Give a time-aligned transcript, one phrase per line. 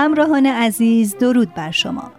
[0.00, 2.12] همراهان عزیز درود بر شما.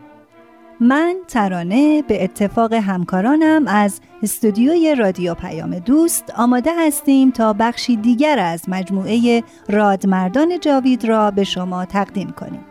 [0.79, 8.39] من ترانه به اتفاق همکارانم از استودیوی رادیو پیام دوست آماده هستیم تا بخشی دیگر
[8.39, 12.65] از مجموعه رادمردان جاوید را به شما تقدیم کنیم.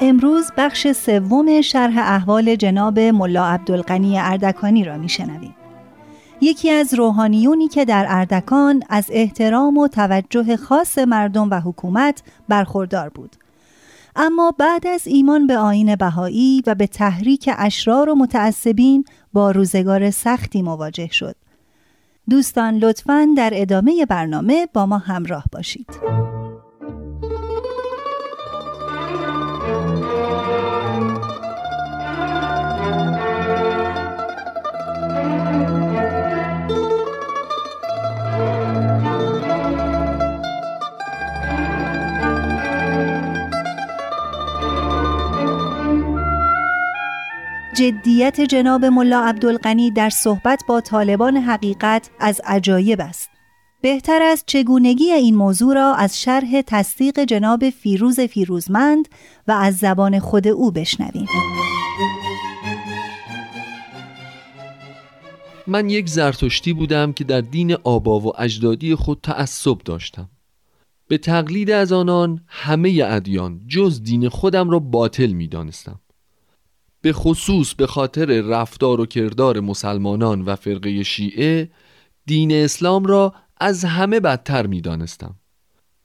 [0.00, 5.54] امروز بخش سوم شرح احوال جناب ملا عبدالغنی اردکانی را میشنویم.
[6.40, 13.08] یکی از روحانیونی که در اردکان از احترام و توجه خاص مردم و حکومت برخوردار
[13.08, 13.36] بود.
[14.22, 20.10] اما بعد از ایمان به آین بهایی و به تحریک اشرار و متعصبین با روزگار
[20.10, 21.36] سختی مواجه شد.
[22.30, 26.19] دوستان لطفاً در ادامه برنامه با ما همراه باشید.
[47.74, 53.30] جدیت جناب ملا عبدالغنی در صحبت با طالبان حقیقت از عجایب است.
[53.80, 59.08] بهتر است چگونگی این موضوع را از شرح تصدیق جناب فیروز فیروزمند
[59.48, 61.26] و از زبان خود او بشنویم.
[65.66, 70.28] من یک زرتشتی بودم که در دین آبا و اجدادی خود تعصب داشتم.
[71.08, 76.00] به تقلید از آنان همه ادیان جز دین خودم را باطل می دانستم.
[77.02, 81.70] به خصوص به خاطر رفتار و کردار مسلمانان و فرقه شیعه
[82.26, 85.34] دین اسلام را از همه بدتر می دانستم.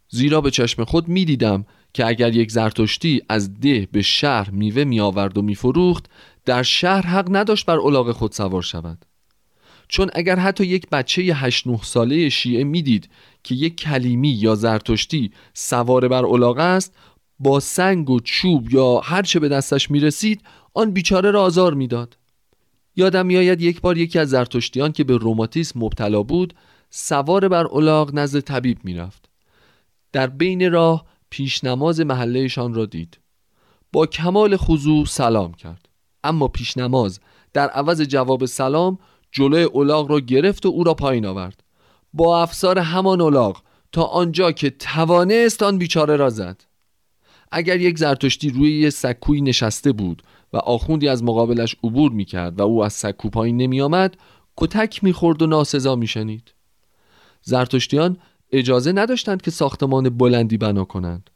[0.09, 4.83] زیرا به چشم خود می دیدم که اگر یک زرتشتی از ده به شهر میوه
[4.83, 6.06] می آورد و می فروخت
[6.45, 9.06] در شهر حق نداشت بر علاق خود سوار شود
[9.88, 13.09] چون اگر حتی یک بچه 8 9 ساله شیعه می‌دید
[13.44, 16.95] که یک کلیمی یا زرتشتی سوار بر علاقه است
[17.39, 20.41] با سنگ و چوب یا هر چه به دستش می رسید
[20.75, 22.18] آن بیچاره را آزار می‌داد.
[22.96, 26.53] یادم میآید یک بار یکی از زرتشتیان که به روماتیسم مبتلا بود
[26.90, 29.30] سوار بر الاغ نزد طبیب می‌رفت.
[30.12, 33.19] در بین راه پیش نماز محلهشان را دید.
[33.94, 35.90] با کمال خضوع سلام کرد.
[36.24, 37.19] اما پیش نماز
[37.53, 38.97] در عوض جواب سلام
[39.31, 41.63] جلوی الاغ را گرفت و او را پایین آورد.
[42.13, 43.62] با افسار همان الاغ
[43.92, 46.62] تا آنجا که توانست آن بیچاره را زد.
[47.52, 50.24] اگر یک زرتشتی روی یه سکوی نشسته بود
[50.55, 54.17] و آخوندی از مقابلش عبور می‌کرد و او از سکو پایین نمیآمد
[54.57, 56.53] کتک می‌خورد و ناسزا میشنید.
[57.41, 58.17] زرتشتیان
[58.51, 61.29] اجازه نداشتند که ساختمان بلندی بنا کنند.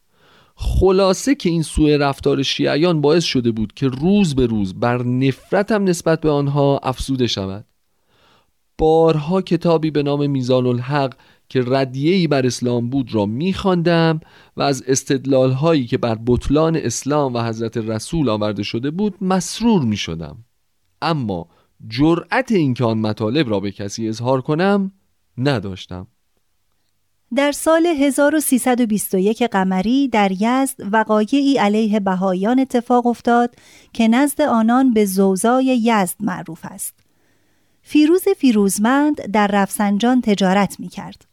[0.56, 5.72] خلاصه که این سوء رفتار شیعیان باعث شده بود که روز به روز بر نفرت
[5.72, 7.66] هم نسبت به آنها افسوده شود.
[8.78, 11.14] بارها کتابی به نام میزان الحق
[11.49, 14.19] که ردیهی بر اسلام بود را میخواندم
[14.57, 19.81] و از استدلال هایی که بر بطلان اسلام و حضرت رسول آورده شده بود مسرور
[19.81, 20.37] می شدم
[21.01, 21.47] اما
[21.87, 24.91] جرأت اینکه آن مطالب را به کسی اظهار کنم
[25.37, 26.07] نداشتم
[27.35, 33.55] در سال 1321 قمری در یزد وقایعی علیه بهایان اتفاق افتاد
[33.93, 36.93] که نزد آنان به زوزای یزد معروف است.
[37.81, 41.28] فیروز فیروزمند در رفسنجان تجارت می کرد.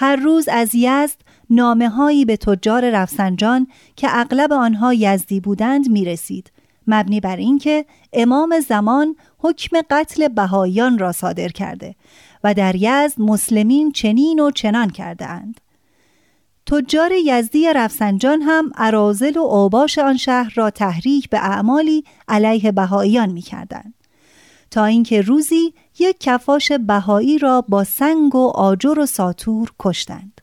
[0.00, 1.16] هر روز از یزد
[1.50, 3.66] نامه هایی به تجار رفسنجان
[3.96, 6.52] که اغلب آنها یزدی بودند می رسید.
[6.86, 11.94] مبنی بر اینکه امام زمان حکم قتل بهایان را صادر کرده
[12.44, 15.60] و در یزد مسلمین چنین و چنان کرده اند.
[16.66, 23.28] تجار یزدی رفسنجان هم عرازل و اوباش آن شهر را تحریک به اعمالی علیه بهاییان
[23.28, 23.94] می کردند.
[24.70, 30.40] تا اینکه روزی یک کفاش بهایی را با سنگ و آجر و ساتور کشتند.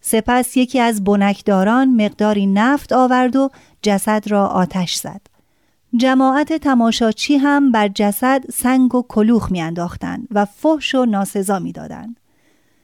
[0.00, 3.50] سپس یکی از بنکداران مقداری نفت آورد و
[3.82, 5.20] جسد را آتش زد.
[5.96, 12.20] جماعت تماشاچی هم بر جسد سنگ و کلوخ میانداختند و فحش و ناسزا می‌دادند.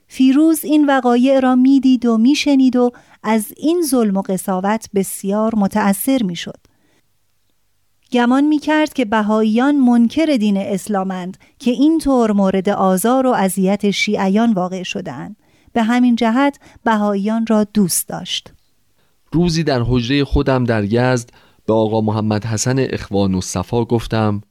[0.08, 2.90] فیروز این وقایع را می‌دید و میشنید و
[3.22, 6.58] از این ظلم و قصاوت بسیار متأثر می‌شد.
[8.12, 14.52] گمان می کرد که بهاییان منکر دین اسلامند که اینطور مورد آزار و اذیت شیعیان
[14.52, 15.36] واقع شدهاند.
[15.72, 18.52] به همین جهت بهاییان را دوست داشت.
[19.32, 21.30] روزی در حجره خودم در یزد
[21.66, 24.42] به آقا محمد حسن اخوان و صفا گفتم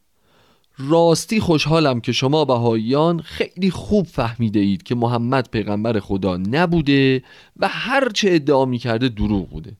[0.77, 7.23] راستی خوشحالم که شما بهاییان خیلی خوب فهمیده اید که محمد پیغمبر خدا نبوده
[7.57, 9.77] و هرچه ادعا می کرده دروغ بوده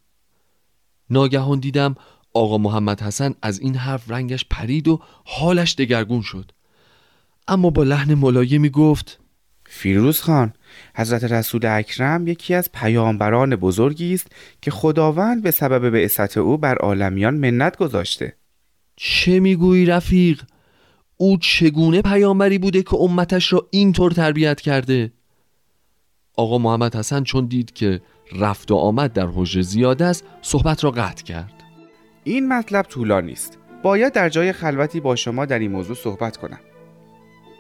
[1.10, 1.96] ناگهان دیدم
[2.38, 6.52] آقا محمد حسن از این حرف رنگش پرید و حالش دگرگون شد.
[7.48, 9.20] اما با لحن ملایمی گفت
[9.66, 10.54] فیروز خان
[10.96, 14.28] حضرت رسول اکرم یکی از پیامبران بزرگی است
[14.62, 18.36] که خداوند به سبب بعثت او بر عالمیان منت گذاشته.
[18.96, 20.42] چه می‌گویی رفیق؟
[21.18, 25.12] او چگونه پیامبری بوده که امتش را اینطور تربیت کرده؟
[26.36, 28.02] آقا محمد حسن چون دید که
[28.32, 31.57] رفت و آمد در حجره زیاد است صحبت را قطع کرد.
[32.28, 36.60] این مطلب طولانی است باید در جای خلوتی با شما در این موضوع صحبت کنم.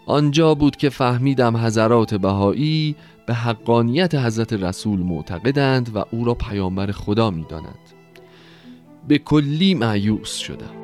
[0.05, 6.91] آنجا بود که فهمیدم حضرات بهایی به حقانیت حضرت رسول معتقدند و او را پیامبر
[6.91, 7.79] خدا می‌دانند.
[9.07, 10.76] به کلی معیوس شدم.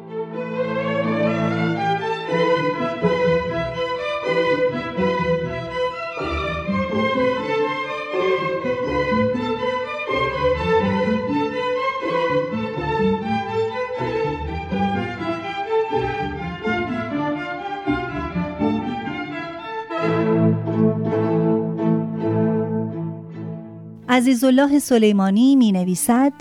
[24.23, 26.33] عزیزالله سلیمانی می نویسد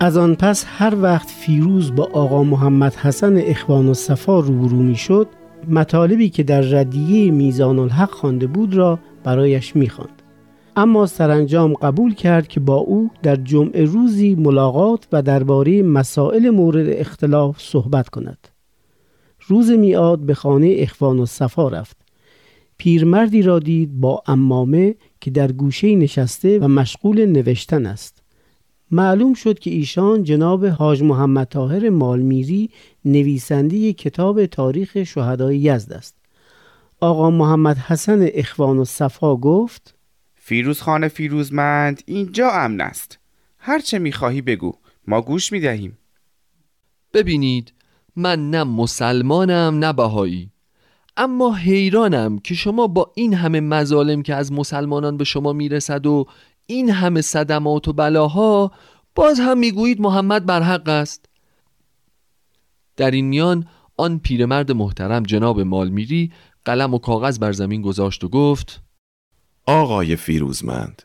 [0.00, 4.96] از آن پس هر وقت فیروز با آقا محمد حسن اخوان و صفا روبرو می
[4.96, 5.28] شد
[5.68, 10.22] مطالبی که در ردیه میزان الحق خوانده بود را برایش می خواند.
[10.76, 16.88] اما سرانجام قبول کرد که با او در جمعه روزی ملاقات و درباره مسائل مورد
[16.88, 18.48] اختلاف صحبت کند.
[19.48, 21.96] روز میاد به خانه اخوان و صفا رفت.
[22.76, 28.22] پیرمردی را دید با امامه که در گوشه نشسته و مشغول نوشتن است.
[28.90, 32.70] معلوم شد که ایشان جناب حاج محمد طاهر مالمیری
[33.04, 36.16] نویسنده کتاب تاریخ شهدای یزد است.
[37.00, 39.94] آقا محمد حسن اخوان و صفا گفت
[40.34, 43.18] فیروز خانه فیروزمند اینجا امن است.
[43.58, 44.72] هرچه می‌خواهی بگو
[45.06, 45.98] ما گوش می‌دهیم.
[47.14, 47.72] ببینید
[48.16, 50.50] من نه مسلمانم نه بهایی.
[51.20, 56.26] اما حیرانم که شما با این همه مظالم که از مسلمانان به شما می‌رسد و
[56.66, 58.72] این همه صدمات و بلاها
[59.14, 61.26] باز هم می‌گویید محمد بر حق است.
[62.96, 66.32] در این میان آن پیرمرد محترم جناب مالمیری
[66.64, 68.82] قلم و کاغذ بر زمین گذاشت و گفت
[69.66, 71.02] آقای فیروزمند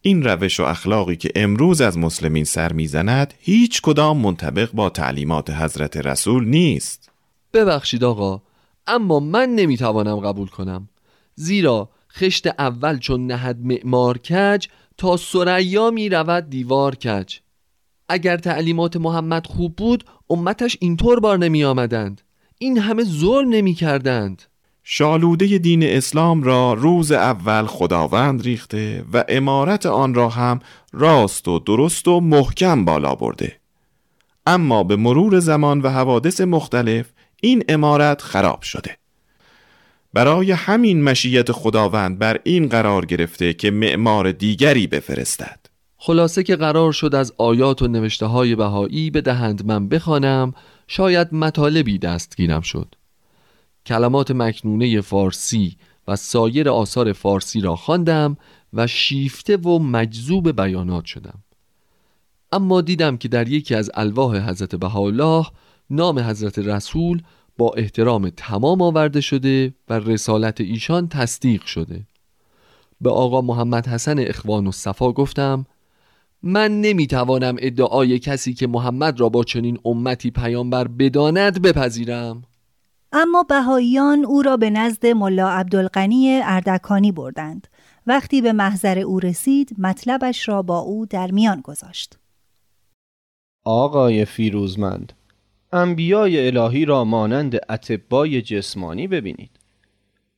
[0.00, 5.50] این روش و اخلاقی که امروز از مسلمین سر می‌زند هیچ کدام منطبق با تعلیمات
[5.50, 7.10] حضرت رسول نیست.
[7.52, 8.42] ببخشید آقا
[8.86, 10.88] اما من نمی‌توانم قبول کنم.
[11.34, 14.66] زیرا خشت اول چون نهد معمار کج
[14.96, 17.38] تا سریا می رود دیوار کج.
[18.08, 22.22] اگر تعلیمات محمد خوب بود امتش اینطور بار نمی آمدند
[22.58, 24.42] این همه ظلم نمی کردند
[24.82, 30.60] شالوده دین اسلام را روز اول خداوند ریخته و امارت آن را هم
[30.92, 33.56] راست و درست و محکم بالا برده.
[34.46, 37.06] اما به مرور زمان و حوادث مختلف
[37.46, 38.96] این امارت خراب شده.
[40.12, 45.60] برای همین مشیت خداوند بر این قرار گرفته که معمار دیگری بفرستد.
[45.96, 50.54] خلاصه که قرار شد از آیات و نوشته های بهایی به دهند من بخوانم
[50.86, 52.94] شاید مطالبی دستگیرم شد.
[53.86, 55.76] کلمات مکنونه فارسی
[56.08, 58.36] و سایر آثار فارسی را خواندم
[58.72, 61.42] و شیفته و مجذوب بیانات شدم.
[62.52, 65.46] اما دیدم که در یکی از الواح حضرت بهاءالله
[65.90, 67.22] نام حضرت رسول
[67.58, 72.06] با احترام تمام آورده شده و رسالت ایشان تصدیق شده.
[73.00, 75.66] به آقا محمد حسن اخوان و صفا گفتم
[76.42, 82.42] من نمی‌توانم ادعای کسی که محمد را با چنین امتی پیامبر بداند بپذیرم.
[83.12, 87.66] اما بهاییان او را به نزد ملا عبدالغنی اردکانی بردند.
[88.06, 92.18] وقتی به محضر او رسید مطلبش را با او در میان گذاشت.
[93.64, 95.12] آقای فیروزمند
[95.76, 99.50] انبیای الهی را مانند اتبای جسمانی ببینید.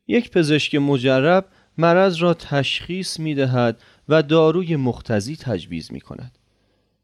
[0.09, 1.45] یک پزشک مجرب
[1.79, 6.39] مرض را تشخیص می دهد و داروی مختزی تجویز می کند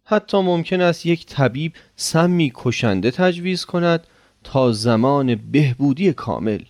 [0.05, 4.07] حتی ممکن است یک طبیب سمی کشنده تجویز کند
[4.45, 6.61] تا زمان بهبودی کامل.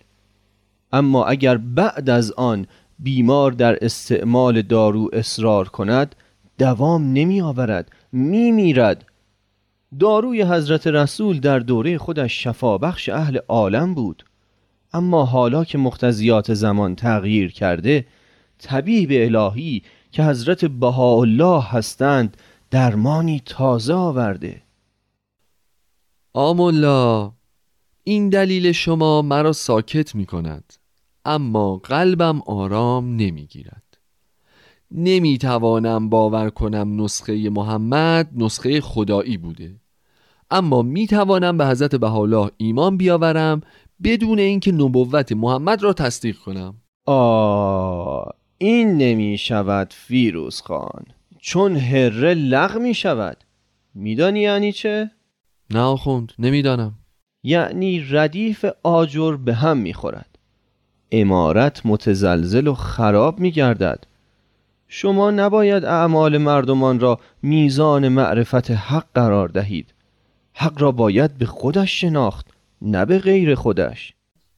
[0.93, 2.67] اما اگر بعد از آن
[2.99, 6.15] بیمار در استعمال دارو اصرار کند
[6.57, 9.05] دوام نمی آورد می میرد
[9.99, 14.25] داروی حضرت رسول در دوره خودش شفابخش اهل عالم بود.
[14.93, 18.05] اما حالا که مختزیات زمان تغییر کرده
[18.59, 22.37] طبیب الهی که حضرت بهاءالله هستند
[22.71, 24.61] درمانی تازه آورده.
[26.33, 27.31] آمولا
[28.03, 30.73] این دلیل شما مرا ساکت می کند
[31.25, 33.84] اما قلبم آرام نمی گیرد
[34.91, 39.75] نمی توانم باور کنم نسخه محمد نسخه خدایی بوده.
[40.51, 43.61] اما می توانم به حضرت بهاءالله ایمان بیاورم
[44.03, 46.75] بدون اینکه نبوت محمد را تصدیق کنم.
[47.05, 51.05] آه این نمی شود فیروز خان.
[51.39, 53.37] چون هره لغ می شود
[53.95, 55.11] میدانی یعنی چه؟
[55.69, 56.93] نه آخوند نمی‌دانم.
[57.43, 60.39] یعنی ردیف آجر به هم می خورد
[61.11, 64.05] امارت متزلزل و خراب می گردد
[64.97, 69.93] شما نباید اعمال مردمان را میزان معرفت حق قرار دهید.
[70.53, 72.47] حق را باید به خودش شناخت
[72.81, 74.13] نه به غیر خودش.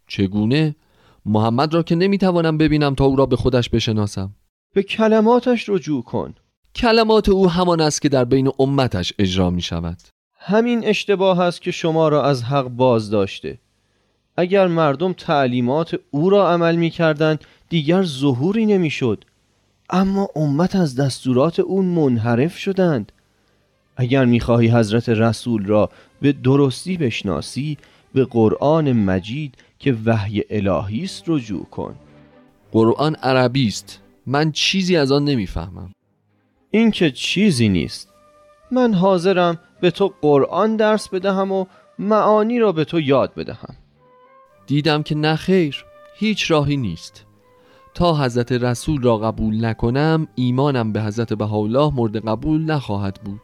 [0.08, 0.76] چگونه؟
[1.26, 4.36] محمد را که نمی‌توانم ببینم تا او را به خودش بشناسم.
[4.74, 6.34] به کلماتش رجوع کن.
[6.76, 9.98] کلمات او همان است که در بین امتش اجرا می شود
[10.40, 13.60] همین اشتباه است که شما را از حق باز داشته
[14.38, 17.38] اگر مردم تعلیمات او را عمل می کردن
[17.70, 19.24] دیگر ظهوری نمی شد
[19.90, 23.12] اما امت از دستورات اون منحرف شدند.
[23.98, 25.90] اگر می‌خواهی حضرت رسول را
[26.22, 27.78] به درستی بشناسی
[28.14, 31.96] به قرآن مجید که وحی الهی است رجوع کن.
[32.72, 34.02] قرآن عربی است.
[34.26, 35.92] من چیزی از آن نمی‌فهمم.
[36.72, 38.10] این که چیزی نیست.
[38.72, 41.66] من حاضرم به تو قرآن درس بدهم و
[42.00, 43.76] معانی را به تو یاد بدهم.
[44.68, 47.27] دیدم که نه خیر هیچ راهی نیست.
[47.98, 53.42] تا حضرت رسول را قبول نکنم ایمانم به حضرت بهاءالله مورد قبول نخواهد بود.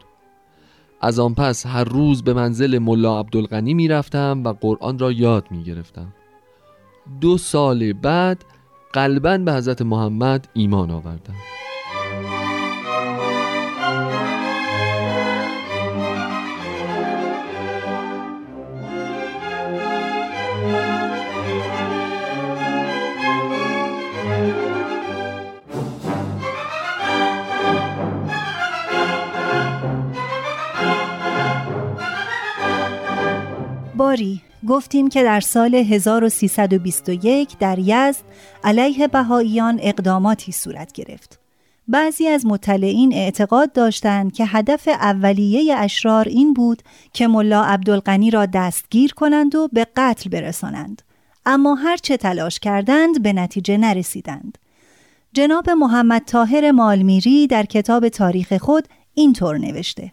[1.02, 5.46] از آن پس هر روز به منزل ملا عبدالغنی می رفتم و قرآن را یاد
[5.52, 6.14] می گرفتم
[7.22, 8.46] دو سال بعد
[8.94, 11.36] قلبا به حضرت محمد ایمان آوردم.
[33.96, 38.24] باری گفتیم که در سال 1321 در یزد
[38.64, 41.40] علیه بهاییان اقداماتی صورت گرفت.
[41.88, 46.84] بعضی از مطلعین اعتقاد داشتند که هدف اولیه اشرار این بود
[47.14, 51.02] که ملا عبدالغنی را دستگیر کنند و به قتل برسانند.
[51.46, 54.58] اما هر چه تلاش کردند به نتیجه نرسیدند.
[55.34, 60.12] جناب محمد طاهر مالمیری در کتاب تاریخ خود اینطور نوشته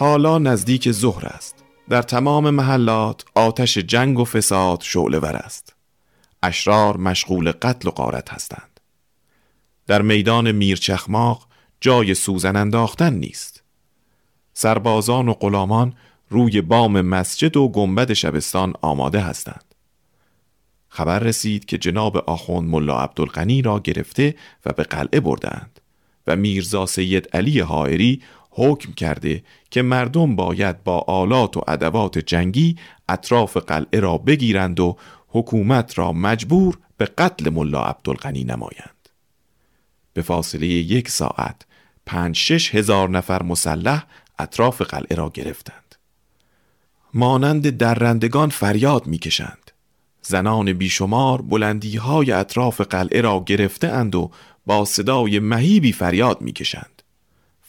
[0.00, 1.64] حالا نزدیک ظهر است.
[1.88, 5.74] در تمام محلات آتش جنگ و فساد شعله ور است.
[6.42, 8.80] اشرار مشغول قتل و قارت هستند.
[9.86, 11.46] در میدان میرچخماق
[11.80, 13.62] جای سوزن انداختن نیست.
[14.54, 15.94] سربازان و غلامان
[16.30, 19.74] روی بام مسجد و گنبد شبستان آماده هستند.
[20.88, 24.34] خبر رسید که جناب آخوند ملا عبدالغنی را گرفته
[24.66, 25.80] و به قلعه بردند
[26.26, 28.22] و میرزا سید علی حائری
[28.58, 32.76] حکم کرده که مردم باید با آلات و ادوات جنگی
[33.08, 34.96] اطراف قلعه را بگیرند و
[35.28, 39.08] حکومت را مجبور به قتل ملا عبدالغنی نمایند.
[40.12, 41.62] به فاصله یک ساعت
[42.06, 44.04] پنج شش هزار نفر مسلح
[44.38, 45.94] اطراف قلعه را گرفتند.
[47.14, 49.70] مانند درندگان فریاد می‌کشند.
[50.22, 54.30] زنان بیشمار بلندی های اطراف قلعه را گرفته اند و
[54.66, 56.97] با صدای مهیبی فریاد می‌کشند.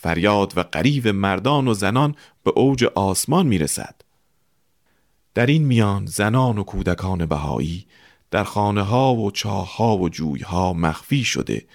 [0.01, 3.95] فریاد و قریب مردان و زنان به اوج آسمان می‌رسد
[5.33, 7.85] در این میان زنان و کودکان بهایی
[8.31, 11.65] در خانه ها و چاه ها و جوی ها مخفی شده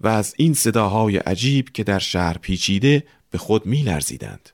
[0.00, 4.50] و از این صداهای عجیب که در شهر پیچیده به خود می لرزیدند.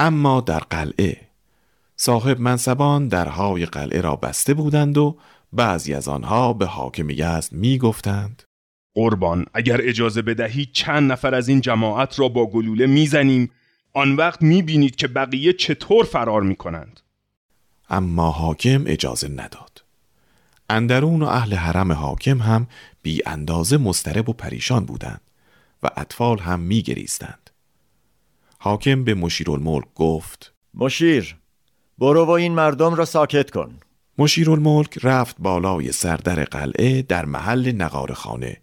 [0.00, 1.16] اما در قلعه
[1.96, 5.18] صاحب منصبان درهای قلعه را بسته بودند و
[5.52, 8.42] بعضی از آنها به حاکم یزد می گفتند
[8.98, 13.50] قربان اگر اجازه بدهی چند نفر از این جماعت را با گلوله می‌زنیم.
[13.92, 17.00] آن وقت می‌بینید که بقیه چطور فرار می‌کنند.
[17.90, 19.84] اما حاکم اجازه نداد.
[20.70, 22.66] اندرون و اهل حرم حاکم هم
[23.02, 25.20] بی اندازه مسترب و پریشان بودند
[25.82, 27.50] و اطفال هم می گریستند.
[28.58, 31.36] حاکم به مشیرالملک گفت مشیر
[31.98, 33.78] برو و این مردم را ساکت کن.
[34.18, 38.56] مشیرالملک رفت بالای سردر قلعه در محل نقار خانه.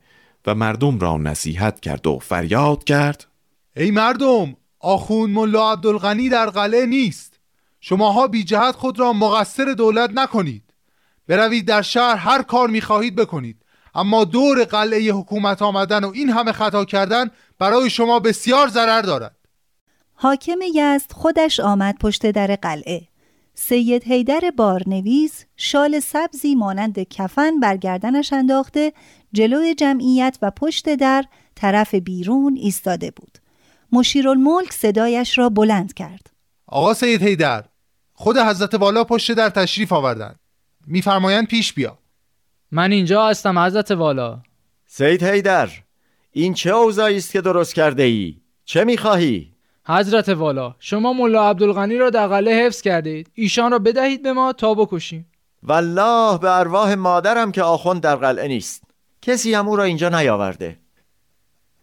[0.47, 3.25] و مردم را نصیحت کرد و فریاد کرد.
[3.75, 7.39] ای مردم آخون ملا عبدالغنی در قلعه نیست.
[7.79, 10.63] شماها بی جهت خود را مقصر دولت نکنید.
[11.27, 13.61] بروید در شهر هر کار می‌خواهید بکنید.
[13.95, 19.35] اما دور قلعه حکومت آمدن و این همه خطا کردن برای شما بسیار ضرر دارد.
[20.13, 23.07] حاکم یزد خودش آمد پشت در قلعه.
[23.55, 28.93] سید هیدر بارنویس شال سبزی مانند کفن بر گردنش انداخته
[29.33, 31.23] جلوی جمعیت و پشت در
[31.55, 33.37] طرف بیرون ایستاده بود.
[33.91, 36.29] مشیرالملک صدایش را بلند کرد.
[36.67, 37.65] آقا سید هیدر
[38.13, 40.39] خود حضرت والا پشت در تشریف آوردند
[40.87, 41.97] میفرمایند پیش بیا.
[42.71, 44.39] من اینجا هستم حضرت والا.
[44.85, 45.69] سید هیدر
[46.31, 49.54] این چه اوضاعی است که درست کرده ای؟ چه می‌خواهی؟
[49.87, 53.29] حضرت والا شما ملا عبدالغنی را در قلعه حفظ کردید.
[53.33, 55.25] ایشان را بدهید به ما تا بکشیم.
[55.63, 58.83] والله به ارواح مادرم که آخوند در قلعه نیست.
[59.21, 60.79] کسی هم او را اینجا نیاورده.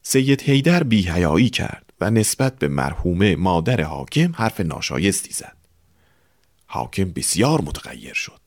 [0.03, 5.57] سید هیدر بیهیایی کرد و نسبت به مرحومه مادر حاکم حرف ناشایستی زد.
[6.67, 8.41] حاکم بسیار متغیر شد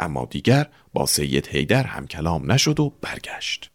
[0.00, 3.70] اما دیگر با سید هیدر هم کلام نشد و برگشت.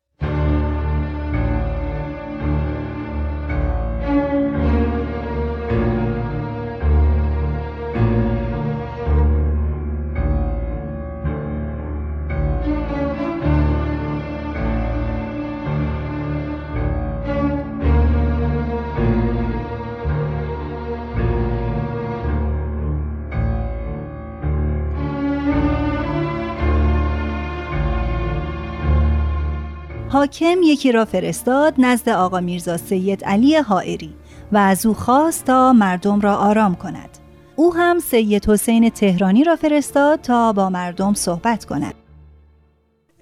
[30.22, 34.14] حاکم یکی را فرستاد نزد آقا میرزا سید علی حائری
[34.52, 37.18] و از او خواست تا مردم را آرام کند.
[37.56, 41.94] او هم سید حسین تهرانی را فرستاد تا با مردم صحبت کند.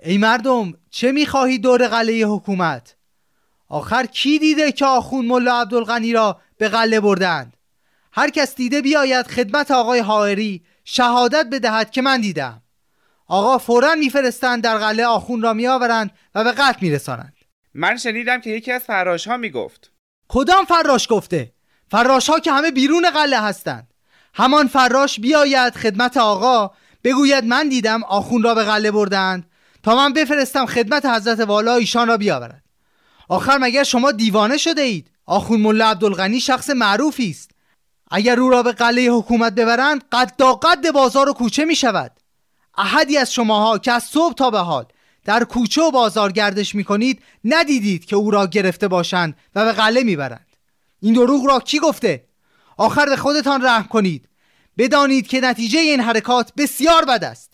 [0.03, 2.95] ای مردم چه می‌خواهی دور قلعه حکومت؟
[3.69, 7.57] آخر کی دیده که آخون ملا عبدالغنی را به قلعه بردند؟
[8.12, 12.62] هر کس دیده بیاید خدمت آقای حائری شهادت بدهد که من دیدم.
[13.29, 17.33] آقا فورا میفرستند در قلعه آخون را میآورند و به قتل میرسانند.
[17.73, 19.91] من شنیدم که یکی از فراش ها می‌گفت.
[20.27, 21.53] کدام فراش گفته؟
[21.91, 23.93] فراش ها که همه بیرون قلعه هستند.
[24.33, 26.71] همان فراش بیاید خدمت آقا
[27.03, 29.49] بگوید من دیدم آخون را به قلعه بردند
[29.83, 32.63] تا من بفرستم خدمت حضرت والا ایشان را بیاورد.
[33.29, 37.51] آخر مگر شما دیوانه شده اید؟ آخون ملا عبدالغنی شخص معروفی است.
[38.11, 42.18] اگر او را به قلعه حکومت ببرند قد قد بازار و کوچه می شود
[42.77, 44.86] احدی از شماها که از صبح تا به حال
[45.25, 49.71] در کوچه و بازار گردش می کنید ندیدید که او را گرفته باشند و به
[49.71, 50.47] قله می‌برند.
[51.01, 52.23] این دروغ را کی گفته؟
[52.77, 54.29] آخر به خودتان رحم کنید.
[54.77, 57.53] بدانید که نتیجه این حرکات بسیار بد است.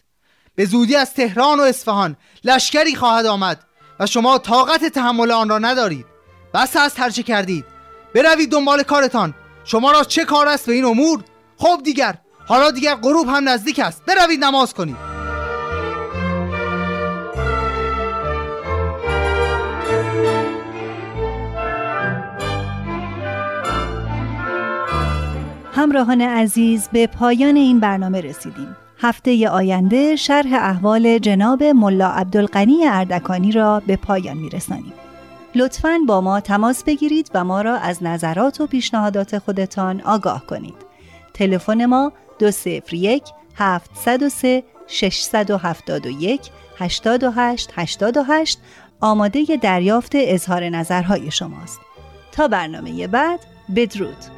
[0.55, 3.63] به زودی از تهران و اصفهان لشکری خواهد آمد
[3.99, 6.05] و شما طاقت تحمل آن را ندارید.
[6.53, 7.65] بس از ترچه کردید.
[8.15, 9.33] بروید دنبال کارتان.
[9.65, 11.23] شما را چه کار است به این امور؟
[11.57, 15.15] خب دیگر حالا دیگر غروب هم نزدیک است بروید نماز کنید
[25.75, 28.75] همراهان عزیز به پایان این برنامه رسیدیم.
[28.99, 34.93] هفته آینده شرح احوال جناب ملا عبدالقنی اردکانی را به پایان میرسانیم.
[35.55, 40.75] لطفاً با ما تماس بگیرید و ما را از نظرات و پیشنهادات خودتان آگاه کنید.
[41.33, 43.23] تلفن ما 201
[43.55, 48.57] 703 671 828 88
[48.99, 51.79] آماده دریافت اظهار نظرهای شماست.
[52.31, 53.39] تا برنامه بعد
[53.75, 54.34] بدرود.